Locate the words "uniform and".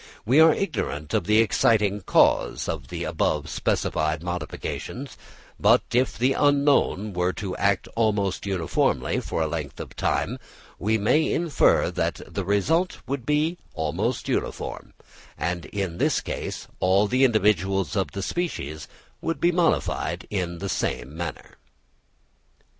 14.27-15.65